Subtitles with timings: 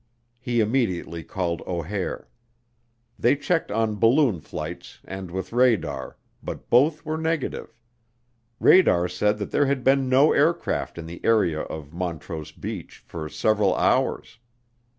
[0.39, 2.27] He immediately called O'Hare.
[3.19, 7.77] They checked on balloon flights and with radar, but both were negative;
[8.59, 13.29] radar said that there had been no aircraft in the area of Montrose Beach for
[13.29, 14.39] several hours.